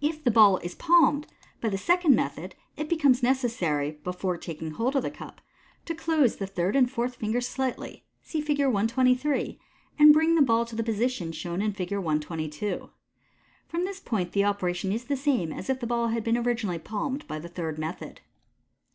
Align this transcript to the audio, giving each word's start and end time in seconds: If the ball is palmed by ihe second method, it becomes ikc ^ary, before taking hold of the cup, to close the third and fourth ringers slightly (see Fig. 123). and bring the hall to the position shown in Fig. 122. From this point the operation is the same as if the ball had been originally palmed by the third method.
If 0.00 0.24
the 0.24 0.30
ball 0.30 0.56
is 0.64 0.74
palmed 0.74 1.26
by 1.60 1.68
ihe 1.68 1.78
second 1.78 2.14
method, 2.16 2.54
it 2.78 2.88
becomes 2.88 3.20
ikc 3.20 3.58
^ary, 3.60 4.02
before 4.02 4.38
taking 4.38 4.70
hold 4.70 4.96
of 4.96 5.02
the 5.02 5.10
cup, 5.10 5.42
to 5.84 5.94
close 5.94 6.36
the 6.36 6.46
third 6.46 6.74
and 6.74 6.90
fourth 6.90 7.20
ringers 7.20 7.46
slightly 7.46 8.06
(see 8.22 8.40
Fig. 8.40 8.60
123). 8.64 9.60
and 9.98 10.14
bring 10.14 10.34
the 10.34 10.46
hall 10.50 10.64
to 10.64 10.74
the 10.74 10.82
position 10.82 11.30
shown 11.30 11.60
in 11.60 11.74
Fig. 11.74 11.92
122. 11.92 12.88
From 13.68 13.84
this 13.84 14.00
point 14.00 14.32
the 14.32 14.44
operation 14.46 14.92
is 14.92 15.04
the 15.04 15.14
same 15.14 15.52
as 15.52 15.68
if 15.68 15.78
the 15.78 15.86
ball 15.86 16.08
had 16.08 16.24
been 16.24 16.38
originally 16.38 16.78
palmed 16.78 17.28
by 17.28 17.38
the 17.38 17.46
third 17.46 17.76
method. 17.78 18.22